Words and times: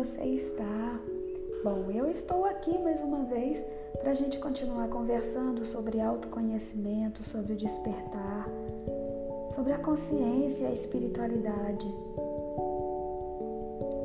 você 0.00 0.24
está? 0.24 0.98
Bom, 1.62 1.90
eu 1.90 2.10
estou 2.10 2.46
aqui 2.46 2.78
mais 2.78 3.02
uma 3.02 3.24
vez 3.24 3.62
para 4.00 4.12
a 4.12 4.14
gente 4.14 4.38
continuar 4.38 4.88
conversando 4.88 5.66
sobre 5.66 6.00
autoconhecimento, 6.00 7.22
sobre 7.22 7.52
o 7.52 7.56
despertar, 7.56 8.48
sobre 9.54 9.74
a 9.74 9.78
consciência 9.78 10.64
e 10.64 10.66
a 10.68 10.72
espiritualidade. 10.72 11.86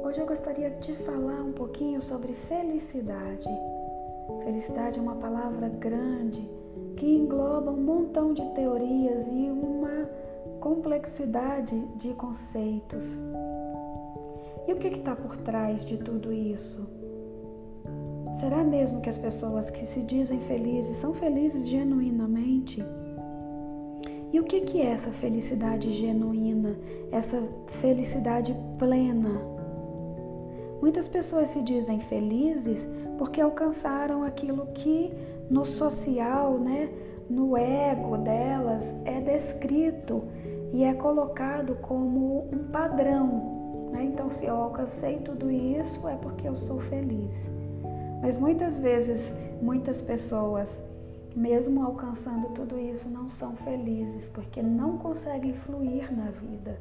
Hoje 0.03 0.19
eu 0.19 0.25
gostaria 0.25 0.69
de 0.69 0.93
falar 1.05 1.41
um 1.41 1.53
pouquinho 1.53 2.01
sobre 2.01 2.33
felicidade. 2.33 3.47
Felicidade 4.43 4.99
é 4.99 5.01
uma 5.01 5.15
palavra 5.15 5.69
grande 5.69 6.41
que 6.97 7.05
engloba 7.05 7.71
um 7.71 7.81
montão 7.81 8.33
de 8.33 8.43
teorias 8.49 9.27
e 9.27 9.49
uma 9.49 10.09
complexidade 10.59 11.79
de 11.95 12.13
conceitos. 12.15 13.05
E 14.67 14.73
o 14.73 14.77
que 14.77 14.87
está 14.87 15.15
por 15.15 15.37
trás 15.37 15.85
de 15.85 15.97
tudo 15.97 16.33
isso? 16.33 16.87
Será 18.39 18.63
mesmo 18.63 18.99
que 18.99 19.09
as 19.09 19.17
pessoas 19.17 19.69
que 19.69 19.85
se 19.85 20.01
dizem 20.01 20.39
felizes 20.41 20.97
são 20.97 21.13
felizes 21.13 21.67
genuinamente? 21.67 22.83
E 24.33 24.39
o 24.39 24.43
que, 24.43 24.61
que 24.61 24.81
é 24.81 24.87
essa 24.87 25.11
felicidade 25.11 25.91
genuína, 25.93 26.75
essa 27.11 27.41
felicidade 27.79 28.55
plena? 28.77 29.39
Muitas 30.81 31.07
pessoas 31.07 31.49
se 31.49 31.61
dizem 31.61 31.99
felizes 32.01 32.85
porque 33.17 33.39
alcançaram 33.39 34.23
aquilo 34.23 34.67
que 34.73 35.13
no 35.49 35.65
social, 35.65 36.59
né, 36.59 36.89
no 37.29 37.55
ego 37.55 38.17
delas 38.17 38.93
é 39.05 39.21
descrito 39.21 40.23
e 40.73 40.83
é 40.83 40.93
colocado 40.93 41.75
como 41.81 42.49
um 42.51 42.71
padrão 42.71 43.54
né? 43.95 44.03
Então, 44.03 44.29
se 44.29 44.45
eu 44.45 44.55
alcancei 44.55 45.17
tudo 45.19 45.49
isso, 45.49 46.05
é 46.07 46.15
porque 46.15 46.47
eu 46.47 46.55
sou 46.57 46.79
feliz. 46.81 47.33
Mas 48.21 48.37
muitas 48.37 48.77
vezes, 48.77 49.21
muitas 49.61 50.01
pessoas, 50.01 50.77
mesmo 51.33 51.83
alcançando 51.83 52.49
tudo 52.49 52.77
isso, 52.77 53.09
não 53.09 53.29
são 53.29 53.55
felizes 53.55 54.27
porque 54.29 54.61
não 54.61 54.97
conseguem 54.97 55.53
fluir 55.53 56.13
na 56.13 56.29
vida. 56.31 56.77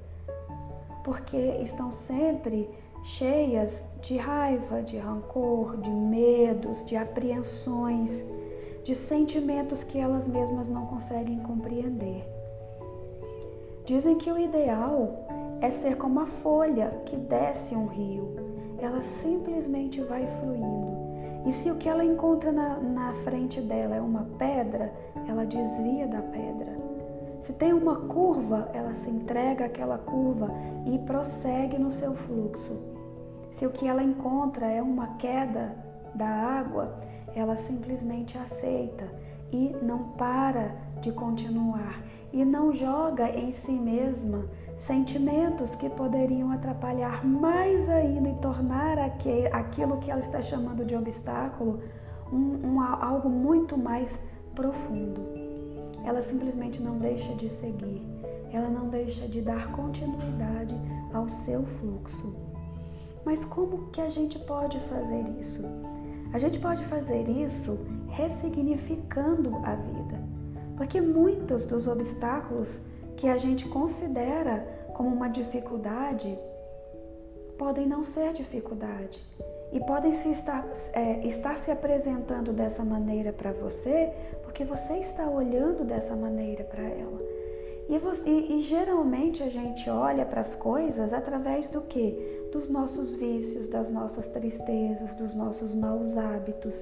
Porque 1.04 1.36
estão 1.62 1.92
sempre 1.92 2.68
cheias 3.04 3.82
de 4.00 4.16
raiva, 4.16 4.82
de 4.82 4.96
rancor, 4.98 5.76
de 5.76 5.90
medos, 5.90 6.84
de 6.84 6.96
apreensões, 6.96 8.24
de 8.82 8.94
sentimentos 8.94 9.84
que 9.84 9.98
elas 9.98 10.26
mesmas 10.26 10.68
não 10.68 10.86
conseguem 10.86 11.38
compreender. 11.40 12.24
Dizem 13.84 14.16
que 14.16 14.32
o 14.32 14.38
ideal 14.38 15.26
é 15.60 15.70
ser 15.70 15.96
como 15.96 16.20
a 16.20 16.26
folha 16.26 16.90
que 17.06 17.16
desce 17.16 17.74
um 17.74 17.86
rio. 17.86 18.34
Ela 18.78 19.00
simplesmente 19.22 20.00
vai 20.02 20.26
fluindo. 20.38 20.94
E 21.46 21.52
se 21.52 21.70
o 21.70 21.76
que 21.76 21.88
ela 21.88 22.04
encontra 22.04 22.50
na, 22.50 22.78
na 22.80 23.12
frente 23.24 23.60
dela 23.60 23.96
é 23.96 24.00
uma 24.00 24.26
pedra, 24.38 24.92
ela 25.28 25.44
desvia 25.44 26.06
da 26.06 26.20
pedra. 26.20 26.74
Se 27.40 27.52
tem 27.52 27.72
uma 27.74 27.96
curva, 27.96 28.70
ela 28.72 28.94
se 28.94 29.10
entrega 29.10 29.66
àquela 29.66 29.98
curva 29.98 30.50
e 30.86 30.98
prossegue 31.00 31.78
no 31.78 31.90
seu 31.90 32.14
fluxo. 32.14 32.78
Se 33.50 33.66
o 33.66 33.70
que 33.70 33.86
ela 33.86 34.02
encontra 34.02 34.66
é 34.66 34.80
uma 34.80 35.16
queda 35.16 35.76
da 36.14 36.26
água, 36.26 36.98
ela 37.34 37.56
simplesmente 37.56 38.38
aceita 38.38 39.04
e 39.52 39.76
não 39.82 40.10
para 40.12 40.74
de 41.00 41.12
continuar 41.12 42.02
e 42.34 42.44
não 42.44 42.72
joga 42.72 43.30
em 43.30 43.52
si 43.52 43.70
mesma 43.70 44.44
sentimentos 44.76 45.76
que 45.76 45.88
poderiam 45.88 46.50
atrapalhar 46.50 47.24
mais 47.24 47.88
ainda 47.88 48.28
e 48.28 48.34
tornar 48.34 48.98
aquilo 48.98 49.98
que 49.98 50.10
ela 50.10 50.18
está 50.18 50.42
chamando 50.42 50.84
de 50.84 50.96
obstáculo 50.96 51.78
um, 52.32 52.66
um, 52.66 52.80
algo 52.80 53.28
muito 53.28 53.78
mais 53.78 54.12
profundo. 54.52 55.20
Ela 56.04 56.22
simplesmente 56.22 56.82
não 56.82 56.98
deixa 56.98 57.32
de 57.34 57.48
seguir, 57.48 58.02
ela 58.52 58.68
não 58.68 58.88
deixa 58.88 59.28
de 59.28 59.40
dar 59.40 59.70
continuidade 59.70 60.74
ao 61.12 61.28
seu 61.28 61.64
fluxo. 61.64 62.34
Mas 63.24 63.44
como 63.44 63.90
que 63.92 64.00
a 64.00 64.10
gente 64.10 64.40
pode 64.40 64.78
fazer 64.88 65.24
isso? 65.40 65.62
A 66.32 66.38
gente 66.38 66.58
pode 66.58 66.84
fazer 66.86 67.28
isso 67.28 67.78
ressignificando 68.08 69.54
a 69.64 69.76
vida, 69.76 70.03
porque 70.76 71.00
muitos 71.00 71.64
dos 71.64 71.86
obstáculos 71.86 72.78
que 73.16 73.28
a 73.28 73.36
gente 73.36 73.68
considera 73.68 74.66
como 74.94 75.08
uma 75.08 75.28
dificuldade 75.28 76.38
podem 77.58 77.86
não 77.86 78.02
ser 78.02 78.32
dificuldade 78.32 79.24
e 79.72 79.80
podem 79.80 80.12
se 80.12 80.30
estar, 80.30 80.66
é, 80.92 81.26
estar 81.26 81.58
se 81.58 81.70
apresentando 81.70 82.52
dessa 82.52 82.84
maneira 82.84 83.32
para 83.32 83.52
você 83.52 84.12
porque 84.42 84.64
você 84.64 84.98
está 84.98 85.28
olhando 85.28 85.84
dessa 85.84 86.14
maneira 86.14 86.62
para 86.64 86.82
ela. 86.82 87.20
E, 87.88 87.98
você, 87.98 88.22
e, 88.28 88.60
e, 88.60 88.62
geralmente 88.62 89.42
a 89.42 89.48
gente 89.48 89.90
olha 89.90 90.24
para 90.24 90.40
as 90.40 90.54
coisas 90.54 91.12
através 91.12 91.68
do 91.68 91.82
que? 91.82 92.48
Dos 92.50 92.68
nossos 92.68 93.14
vícios, 93.14 93.68
das 93.68 93.90
nossas 93.90 94.26
tristezas, 94.28 95.14
dos 95.16 95.34
nossos 95.34 95.74
maus 95.74 96.16
hábitos, 96.16 96.74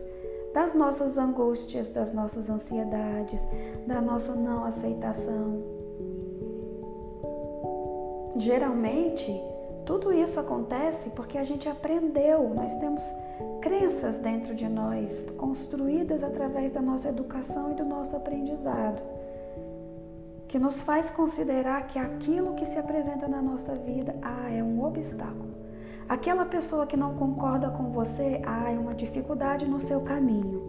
das 0.53 0.75
nossas 0.75 1.17
angústias, 1.17 1.89
das 1.89 2.13
nossas 2.13 2.49
ansiedades, 2.49 3.41
da 3.87 4.01
nossa 4.01 4.35
não 4.35 4.65
aceitação. 4.65 5.63
Geralmente, 8.37 9.33
tudo 9.85 10.13
isso 10.13 10.39
acontece 10.39 11.11
porque 11.11 11.39
a 11.39 11.45
gente 11.45 11.69
aprendeu, 11.69 12.49
nós 12.55 12.75
temos 12.77 13.03
crenças 13.61 14.19
dentro 14.19 14.55
de 14.55 14.69
nós, 14.69 15.27
construídas 15.37 16.23
através 16.23 16.71
da 16.73 16.81
nossa 16.81 17.09
educação 17.09 17.73
e 17.73 17.75
do 17.75 17.84
nosso 17.84 18.15
aprendizado, 18.17 19.03
que 20.49 20.59
nos 20.59 20.83
faz 20.83 21.11
considerar 21.11 21.87
que 21.87 21.99
aquilo 21.99 22.55
que 22.55 22.67
se 22.67 22.79
apresenta 22.79 23.27
na 23.27 23.41
nossa 23.41 23.75
vida 23.75 24.15
ah, 24.23 24.51
é 24.51 24.63
um 24.63 24.84
obstáculo. 24.84 25.62
Aquela 26.09 26.45
pessoa 26.45 26.87
que 26.87 26.97
não 26.97 27.15
concorda 27.15 27.71
com 27.71 27.91
você, 27.91 28.43
ah, 28.47 28.71
é 28.71 28.79
uma 28.79 28.95
dificuldade 28.95 29.67
no 29.67 29.81
seu 29.81 30.01
caminho. 30.01 30.63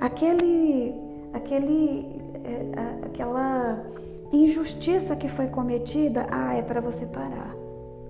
Aquele, 0.00 0.94
aquele, 1.32 2.20
é, 2.44 3.06
aquela 3.06 3.84
Injustiça 4.32 5.14
que 5.14 5.28
foi 5.28 5.46
cometida, 5.46 6.26
ah, 6.30 6.54
é 6.54 6.62
para 6.62 6.80
você 6.80 7.06
parar. 7.06 7.54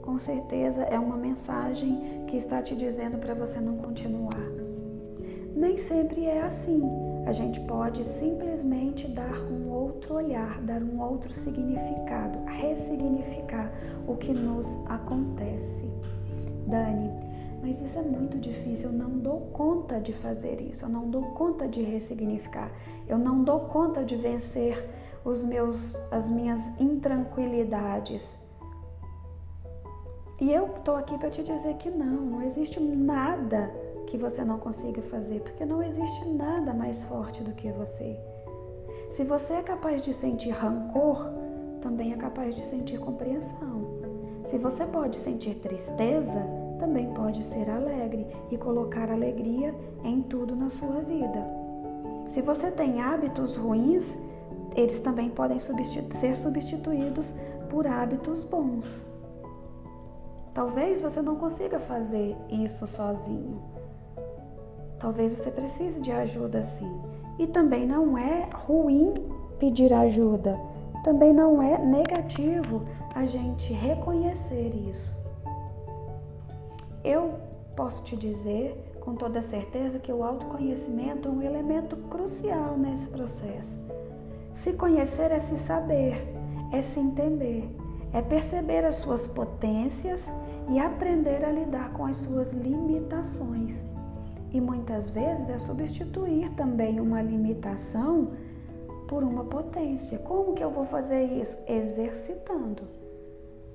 Com 0.02 0.18
certeza 0.18 0.82
é 0.82 0.98
uma 0.98 1.16
mensagem 1.16 2.24
que 2.26 2.36
está 2.36 2.62
te 2.62 2.74
dizendo 2.74 3.18
para 3.18 3.34
você 3.34 3.60
não 3.60 3.76
continuar. 3.76 4.40
Nem 5.54 5.76
sempre 5.76 6.24
é 6.24 6.42
assim. 6.42 6.82
A 7.26 7.32
gente 7.32 7.58
pode 7.60 8.04
simplesmente 8.04 9.08
dar 9.08 9.36
um 9.50 9.68
outro 9.68 10.14
olhar, 10.14 10.60
dar 10.62 10.80
um 10.80 11.00
outro 11.02 11.34
significado, 11.34 12.38
ressignificar 12.46 13.72
o 14.06 14.14
que 14.16 14.32
nos 14.32 14.66
acontece. 14.86 15.90
Dani, 16.68 17.10
mas 17.60 17.80
isso 17.82 17.98
é 17.98 18.02
muito 18.02 18.38
difícil, 18.38 18.90
eu 18.90 18.96
não 18.96 19.18
dou 19.18 19.40
conta 19.52 20.00
de 20.00 20.12
fazer 20.12 20.60
isso, 20.60 20.84
eu 20.84 20.88
não 20.88 21.10
dou 21.10 21.22
conta 21.32 21.66
de 21.66 21.82
ressignificar, 21.82 22.70
eu 23.08 23.18
não 23.18 23.42
dou 23.42 23.58
conta 23.60 24.04
de 24.04 24.14
vencer 24.14 24.88
os 25.24 25.44
meus, 25.44 25.96
as 26.12 26.30
minhas 26.30 26.60
intranquilidades. 26.80 28.38
E 30.40 30.52
eu 30.52 30.66
estou 30.76 30.94
aqui 30.94 31.18
para 31.18 31.30
te 31.30 31.42
dizer 31.42 31.74
que 31.74 31.90
não, 31.90 32.20
não 32.20 32.42
existe 32.42 32.78
nada 32.78 33.68
que 34.06 34.16
você 34.16 34.44
não 34.44 34.58
consiga 34.58 35.02
fazer, 35.02 35.40
porque 35.40 35.64
não 35.64 35.82
existe 35.82 36.28
nada 36.30 36.72
mais 36.72 37.02
forte 37.04 37.42
do 37.42 37.52
que 37.52 37.70
você. 37.72 38.18
Se 39.10 39.24
você 39.24 39.54
é 39.54 39.62
capaz 39.62 40.02
de 40.02 40.12
sentir 40.12 40.50
rancor, 40.50 41.28
também 41.80 42.12
é 42.12 42.16
capaz 42.16 42.54
de 42.54 42.64
sentir 42.64 42.98
compreensão. 42.98 43.84
Se 44.44 44.58
você 44.58 44.84
pode 44.84 45.16
sentir 45.16 45.56
tristeza, 45.56 46.42
também 46.78 47.12
pode 47.14 47.44
ser 47.44 47.68
alegre 47.70 48.26
e 48.50 48.56
colocar 48.56 49.10
alegria 49.10 49.74
em 50.04 50.22
tudo 50.22 50.54
na 50.54 50.68
sua 50.68 51.00
vida. 51.00 51.44
Se 52.28 52.40
você 52.42 52.70
tem 52.70 53.00
hábitos 53.00 53.56
ruins, 53.56 54.04
eles 54.74 55.00
também 55.00 55.30
podem 55.30 55.58
substitu 55.58 56.14
ser 56.16 56.36
substituídos 56.36 57.32
por 57.70 57.86
hábitos 57.86 58.44
bons. 58.44 58.86
Talvez 60.52 61.00
você 61.00 61.20
não 61.20 61.36
consiga 61.36 61.78
fazer 61.80 62.36
isso 62.50 62.86
sozinho. 62.86 63.60
Talvez 64.98 65.32
você 65.32 65.50
precise 65.50 66.00
de 66.00 66.10
ajuda 66.10 66.62
sim. 66.62 67.00
E 67.38 67.46
também 67.46 67.86
não 67.86 68.16
é 68.16 68.48
ruim 68.66 69.14
pedir 69.58 69.92
ajuda. 69.92 70.58
Também 71.04 71.32
não 71.32 71.62
é 71.62 71.78
negativo 71.78 72.82
a 73.14 73.24
gente 73.26 73.72
reconhecer 73.72 74.74
isso. 74.90 75.14
Eu 77.04 77.34
posso 77.76 78.02
te 78.02 78.16
dizer 78.16 78.82
com 79.00 79.14
toda 79.14 79.40
certeza 79.40 80.00
que 80.00 80.10
o 80.10 80.24
autoconhecimento 80.24 81.28
é 81.28 81.30
um 81.30 81.40
elemento 81.40 81.96
crucial 82.08 82.76
nesse 82.76 83.06
processo. 83.06 83.78
Se 84.56 84.72
conhecer 84.72 85.30
é 85.30 85.38
se 85.38 85.56
saber, 85.58 86.26
é 86.72 86.80
se 86.80 86.98
entender, 86.98 87.70
é 88.12 88.20
perceber 88.20 88.84
as 88.84 88.96
suas 88.96 89.26
potências 89.26 90.28
e 90.68 90.80
aprender 90.80 91.44
a 91.44 91.52
lidar 91.52 91.92
com 91.92 92.04
as 92.04 92.16
suas 92.16 92.52
limitações. 92.52 93.84
E 94.52 94.60
muitas 94.60 95.10
vezes 95.10 95.48
é 95.50 95.58
substituir 95.58 96.50
também 96.54 97.00
uma 97.00 97.20
limitação 97.20 98.32
por 99.08 99.22
uma 99.22 99.44
potência. 99.44 100.18
Como 100.18 100.54
que 100.54 100.62
eu 100.62 100.70
vou 100.70 100.86
fazer 100.86 101.24
isso? 101.24 101.56
Exercitando. 101.66 102.82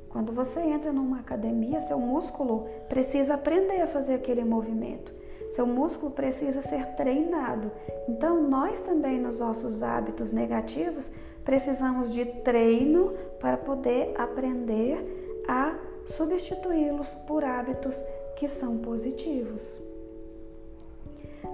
Quando 0.09 0.33
você 0.33 0.59
entra 0.59 0.91
numa 0.91 1.19
academia, 1.19 1.79
seu 1.79 1.97
músculo 1.97 2.67
precisa 2.89 3.35
aprender 3.35 3.81
a 3.81 3.87
fazer 3.87 4.15
aquele 4.15 4.43
movimento. 4.43 5.13
Seu 5.51 5.65
músculo 5.65 6.11
precisa 6.11 6.61
ser 6.61 6.85
treinado. 6.95 7.71
Então, 8.07 8.41
nós 8.41 8.81
também, 8.81 9.19
nos 9.19 9.39
nossos 9.39 9.81
hábitos 9.81 10.31
negativos, 10.31 11.09
precisamos 11.43 12.11
de 12.13 12.25
treino 12.25 13.13
para 13.39 13.57
poder 13.57 14.13
aprender 14.17 15.43
a 15.47 15.75
substituí-los 16.05 17.09
por 17.27 17.43
hábitos 17.43 17.95
que 18.35 18.47
são 18.47 18.77
positivos. 18.77 19.73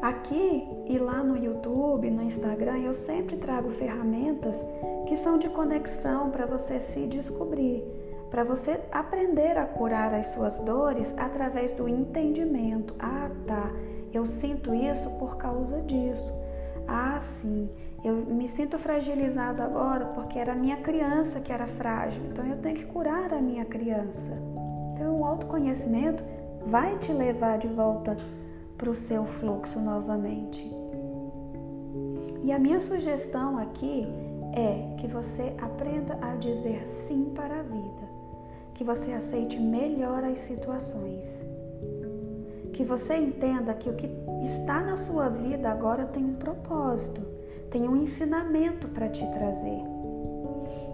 Aqui 0.08 0.66
e 0.86 0.98
lá 0.98 1.22
no 1.22 1.36
YouTube, 1.36 2.10
no 2.10 2.24
Instagram, 2.24 2.78
eu 2.78 2.94
sempre 2.94 3.36
trago 3.36 3.72
ferramentas 3.72 4.56
que 5.06 5.18
são 5.18 5.38
de 5.38 5.50
conexão 5.50 6.30
para 6.30 6.46
você 6.46 6.80
se 6.80 7.06
descobrir, 7.08 7.84
para 8.32 8.46
você 8.46 8.80
aprender 8.90 9.58
a 9.58 9.66
curar 9.66 10.14
as 10.14 10.28
suas 10.28 10.60
dores 10.60 11.14
através 11.18 11.74
do 11.74 11.90
entendimento. 11.90 12.96
Ah, 12.98 13.30
tá, 13.46 13.70
eu 14.14 14.26
sinto 14.26 14.74
isso 14.74 15.10
por 15.20 15.36
causa 15.36 15.82
disso. 15.82 16.34
Ah, 16.88 17.20
sim, 17.20 17.70
eu 18.02 18.16
me 18.16 18.48
sinto 18.48 18.80
fragilizado 18.80 19.62
agora 19.62 20.06
porque 20.16 20.40
era 20.40 20.54
a 20.54 20.56
minha 20.56 20.78
criança 20.78 21.42
que 21.42 21.52
era 21.52 21.68
frágil, 21.68 22.22
então 22.32 22.48
eu 22.48 22.56
tenho 22.60 22.78
que 22.78 22.86
curar 22.86 23.34
a 23.34 23.42
minha 23.42 23.66
criança. 23.66 24.42
Então, 24.94 25.20
o 25.20 25.26
autoconhecimento 25.26 26.24
vai 26.66 26.98
te 26.98 27.12
levar 27.12 27.58
de 27.58 27.68
volta 27.68 28.16
para 28.78 28.92
o 28.92 28.96
seu 28.96 29.26
fluxo 29.26 29.80
novamente. 29.80 30.72
E 32.44 32.52
a 32.52 32.60
minha 32.60 32.80
sugestão 32.80 33.58
aqui 33.58 34.08
é 34.54 34.96
que 34.98 35.08
você 35.08 35.54
aprenda 35.62 36.18
a 36.22 36.36
dizer 36.36 36.88
sim 36.88 37.32
para 37.36 37.60
a 37.60 37.64
vida, 37.64 38.08
que 38.74 38.84
você 38.84 39.12
aceite 39.12 39.60
melhor 39.60 40.24
as 40.24 40.40
situações, 40.40 41.26
que 42.74 42.84
você 42.84 43.16
entenda 43.16 43.74
que 43.74 43.90
o 43.90 43.96
que 43.96 44.10
está 44.46 44.82
na 44.82 44.96
sua 44.96 45.28
vida 45.30 45.70
agora 45.70 46.06
tem 46.06 46.24
um 46.24 46.36
propósito, 46.36 47.22
tem 47.72 47.90
um 47.90 47.98
ensinamento 47.98 48.88
para 48.88 49.10
te 49.10 49.26
trazer. 49.32 49.84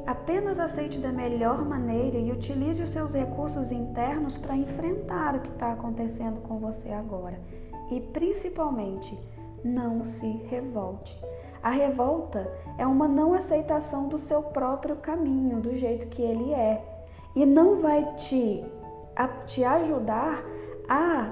Apenas 0.08 0.60
aceite 0.60 1.00
da 1.00 1.12
melhor 1.12 1.64
maneira 1.64 2.18
e 2.18 2.32
utilize 2.32 2.82
os 2.82 2.90
seus 2.90 3.14
recursos 3.14 3.72
internos 3.72 4.38
para 4.38 4.56
enfrentar 4.56 5.36
o 5.36 5.40
que 5.40 5.50
está 5.50 5.72
acontecendo 5.72 6.42
com 6.42 6.58
você 6.58 6.90
agora 6.90 7.38
e 7.92 8.00
principalmente 8.00 9.18
não 9.64 10.04
se 10.04 10.28
revolte. 10.50 11.18
A 11.62 11.70
revolta 11.70 12.52
é 12.78 12.86
uma 12.86 13.08
não 13.08 13.34
aceitação 13.34 14.08
do 14.10 14.18
seu 14.18 14.42
próprio 14.44 14.98
caminho, 14.98 15.62
do 15.62 15.76
jeito 15.78 16.08
que 16.08 16.22
ele 16.22 16.54
é, 16.54 16.84
e 17.36 17.46
não 17.46 17.78
vai 17.78 18.04
te, 18.16 18.64
a, 19.16 19.28
te 19.28 19.64
ajudar 19.64 20.44
a 20.90 21.32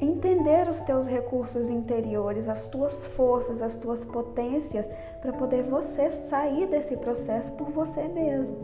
entender 0.00 0.68
os 0.68 0.80
teus 0.80 1.06
recursos 1.06 1.68
interiores, 1.68 2.48
as 2.48 2.66
tuas 2.68 3.06
forças, 3.08 3.60
as 3.60 3.74
tuas 3.74 4.04
potências, 4.04 4.90
para 5.20 5.32
poder 5.32 5.64
você 5.64 6.08
sair 6.08 6.66
desse 6.68 6.96
processo 6.96 7.52
por 7.52 7.70
você 7.70 8.04
mesmo. 8.04 8.56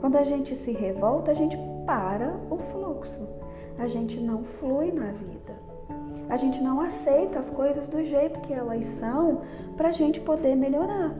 Quando 0.00 0.16
a 0.16 0.22
gente 0.22 0.54
se 0.54 0.72
revolta, 0.72 1.30
a 1.30 1.34
gente 1.34 1.58
para 1.84 2.36
o 2.50 2.56
fluxo, 2.56 3.28
a 3.78 3.88
gente 3.88 4.20
não 4.20 4.44
flui 4.44 4.92
na 4.92 5.10
vida. 5.12 5.69
A 6.30 6.36
gente 6.36 6.62
não 6.62 6.80
aceita 6.80 7.40
as 7.40 7.50
coisas 7.50 7.88
do 7.88 8.04
jeito 8.04 8.40
que 8.40 8.52
elas 8.52 8.84
são 9.00 9.42
para 9.76 9.88
a 9.88 9.92
gente 9.92 10.20
poder 10.20 10.54
melhorar. 10.54 11.10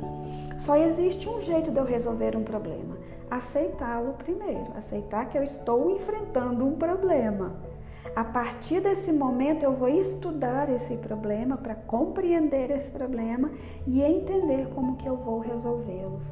Só 0.57 0.77
existe 0.77 1.29
um 1.29 1.41
jeito 1.41 1.73
de 1.73 1.79
eu 1.79 1.85
resolver 1.85 2.37
um 2.37 2.45
problema: 2.45 2.97
aceitá-lo 3.29 4.12
primeiro, 4.15 4.69
aceitar 4.77 5.29
que 5.29 5.37
eu 5.37 5.43
estou 5.43 5.91
enfrentando 5.91 6.65
um 6.65 6.77
problema. 6.77 7.57
A 8.15 8.23
partir 8.23 8.81
desse 8.81 9.12
momento, 9.12 9.65
eu 9.65 9.73
vou 9.73 9.89
estudar 9.89 10.69
esse 10.69 10.97
problema 10.97 11.57
para 11.57 11.75
compreender 11.75 12.71
esse 12.71 12.91
problema 12.91 13.51
e 13.87 14.03
entender 14.03 14.69
como 14.75 14.97
que 14.97 15.09
eu 15.09 15.17
vou 15.17 15.41
resolvê-los. 15.41 16.25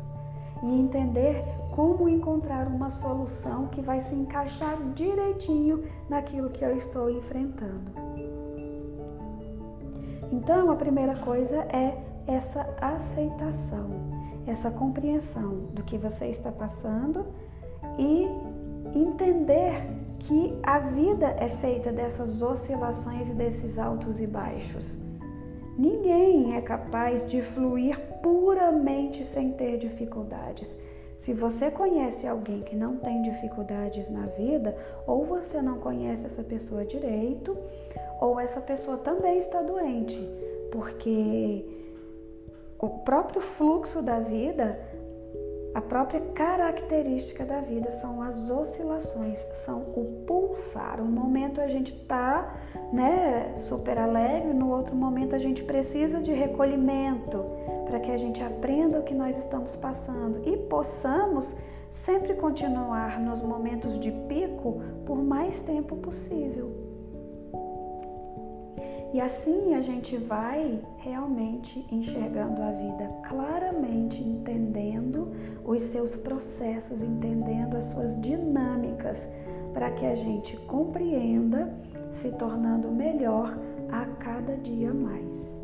E 0.62 0.66
entender 0.66 1.42
como 1.74 2.08
encontrar 2.08 2.68
uma 2.68 2.90
solução 2.90 3.66
que 3.66 3.80
vai 3.80 4.00
se 4.00 4.14
encaixar 4.14 4.76
direitinho 4.94 5.84
naquilo 6.08 6.50
que 6.50 6.64
eu 6.64 6.76
estou 6.76 7.10
enfrentando. 7.10 8.37
Então, 10.38 10.70
a 10.70 10.76
primeira 10.76 11.16
coisa 11.16 11.56
é 11.68 11.98
essa 12.24 12.64
aceitação, 12.80 13.90
essa 14.46 14.70
compreensão 14.70 15.66
do 15.74 15.82
que 15.82 15.98
você 15.98 16.28
está 16.28 16.52
passando 16.52 17.26
e 17.98 18.28
entender 18.96 19.82
que 20.20 20.56
a 20.62 20.78
vida 20.78 21.26
é 21.40 21.48
feita 21.48 21.90
dessas 21.90 22.40
oscilações 22.40 23.28
e 23.28 23.32
desses 23.32 23.80
altos 23.80 24.20
e 24.20 24.28
baixos. 24.28 24.88
Ninguém 25.76 26.54
é 26.54 26.60
capaz 26.60 27.28
de 27.28 27.42
fluir 27.42 27.98
puramente 28.22 29.24
sem 29.24 29.54
ter 29.54 29.76
dificuldades. 29.78 30.72
Se 31.18 31.34
você 31.34 31.70
conhece 31.70 32.26
alguém 32.26 32.62
que 32.62 32.76
não 32.76 32.96
tem 32.96 33.22
dificuldades 33.22 34.08
na 34.08 34.26
vida, 34.26 34.74
ou 35.06 35.26
você 35.26 35.60
não 35.60 35.78
conhece 35.78 36.24
essa 36.24 36.42
pessoa 36.42 36.84
direito, 36.84 37.58
ou 38.20 38.38
essa 38.38 38.60
pessoa 38.60 38.96
também 38.96 39.36
está 39.36 39.60
doente, 39.60 40.18
porque 40.70 41.66
o 42.78 42.88
próprio 43.00 43.40
fluxo 43.40 44.00
da 44.00 44.20
vida, 44.20 44.78
a 45.74 45.80
própria 45.80 46.20
característica 46.34 47.44
da 47.44 47.60
vida 47.60 47.90
são 48.00 48.22
as 48.22 48.50
oscilações, 48.50 49.38
são 49.64 49.80
o 49.80 50.24
pulsar. 50.26 51.00
Um 51.00 51.10
momento 51.10 51.60
a 51.60 51.68
gente 51.68 51.92
está 51.94 52.56
né, 52.92 53.54
super 53.56 53.98
alegre, 53.98 54.52
no 54.52 54.70
outro 54.70 54.96
momento 54.96 55.34
a 55.34 55.38
gente 55.38 55.62
precisa 55.62 56.20
de 56.20 56.32
recolhimento 56.32 57.44
para 57.86 58.00
que 58.00 58.10
a 58.10 58.16
gente 58.16 58.42
aprenda 58.42 58.98
o 58.98 59.02
que 59.02 59.14
nós 59.14 59.36
estamos 59.36 59.76
passando 59.76 60.42
e 60.48 60.56
possamos 60.56 61.54
sempre 61.90 62.34
continuar 62.34 63.20
nos 63.20 63.42
momentos 63.42 63.98
de 63.98 64.10
pico 64.10 64.80
por 65.06 65.22
mais 65.22 65.60
tempo 65.62 65.96
possível. 65.96 66.87
E 69.12 69.20
assim 69.20 69.74
a 69.74 69.80
gente 69.80 70.16
vai 70.16 70.80
realmente 70.98 71.86
enxergando 71.90 72.62
a 72.62 72.70
vida 72.72 73.10
claramente, 73.26 74.22
entendendo 74.22 75.32
os 75.64 75.82
seus 75.82 76.14
processos, 76.14 77.02
entendendo 77.02 77.76
as 77.76 77.84
suas 77.84 78.20
dinâmicas, 78.20 79.26
para 79.72 79.90
que 79.92 80.04
a 80.04 80.14
gente 80.14 80.56
compreenda, 80.66 81.72
se 82.12 82.30
tornando 82.32 82.88
melhor 82.90 83.56
a 83.90 84.04
cada 84.22 84.56
dia 84.56 84.92
mais. 84.92 85.58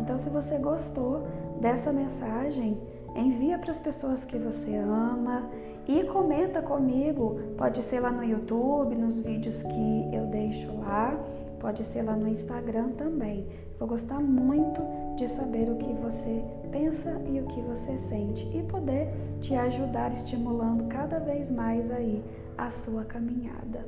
Então, 0.00 0.18
se 0.18 0.30
você 0.30 0.56
gostou 0.56 1.26
dessa 1.60 1.92
mensagem, 1.92 2.80
envia 3.14 3.58
para 3.58 3.70
as 3.70 3.78
pessoas 3.80 4.24
que 4.24 4.38
você 4.38 4.74
ama 4.76 5.48
e 5.86 6.04
comenta 6.04 6.62
comigo. 6.62 7.38
Pode 7.56 7.82
ser 7.82 8.00
lá 8.00 8.10
no 8.10 8.24
YouTube, 8.24 8.94
nos 8.94 9.20
vídeos 9.20 9.62
que 9.62 10.08
eu 10.14 10.26
deixo 10.26 10.72
lá. 10.78 11.18
Pode 11.60 11.84
ser 11.84 12.02
lá 12.02 12.16
no 12.16 12.26
Instagram 12.26 12.90
também. 12.92 13.46
Vou 13.78 13.86
gostar 13.86 14.18
muito 14.18 14.82
de 15.16 15.28
saber 15.28 15.70
o 15.70 15.76
que 15.76 15.92
você 15.94 16.42
pensa 16.72 17.10
e 17.26 17.40
o 17.40 17.46
que 17.46 17.60
você 17.60 17.96
sente 18.08 18.50
e 18.56 18.62
poder 18.62 19.08
te 19.40 19.54
ajudar 19.54 20.12
estimulando 20.12 20.88
cada 20.88 21.18
vez 21.18 21.50
mais 21.50 21.90
aí 21.90 22.24
a 22.56 22.70
sua 22.70 23.04
caminhada. 23.04 23.86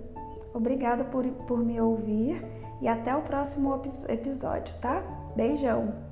Obrigada 0.55 1.05
por, 1.05 1.27
por 1.47 1.59
me 1.59 1.81
ouvir 1.81 2.45
e 2.81 2.89
até 2.89 3.17
o 3.17 3.23
próximo 3.23 3.81
episódio, 4.09 4.75
tá? 4.81 5.03
Beijão! 5.35 6.12